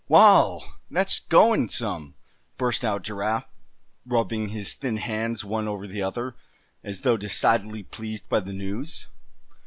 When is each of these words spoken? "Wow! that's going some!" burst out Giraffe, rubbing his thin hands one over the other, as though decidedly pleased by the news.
"Wow! 0.07 0.61
that's 0.89 1.19
going 1.19 1.69
some!" 1.69 2.15
burst 2.57 2.83
out 2.83 3.03
Giraffe, 3.03 3.47
rubbing 4.03 4.49
his 4.49 4.73
thin 4.73 4.97
hands 4.97 5.43
one 5.45 5.67
over 5.67 5.85
the 5.85 6.01
other, 6.01 6.35
as 6.83 7.01
though 7.01 7.17
decidedly 7.17 7.83
pleased 7.83 8.27
by 8.27 8.39
the 8.39 8.51
news. 8.51 9.05